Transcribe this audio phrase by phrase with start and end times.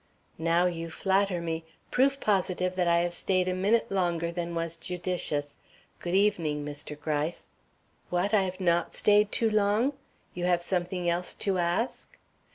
[0.39, 4.75] "Now you flatter me proof positive that I have stayed a minute longer than was
[4.75, 5.59] judicious.
[5.99, 6.99] Good evening, Mr.
[6.99, 7.49] Gryce.
[8.09, 8.33] What?
[8.33, 9.93] I have not stayed too long?
[10.33, 12.17] You have something else to ask."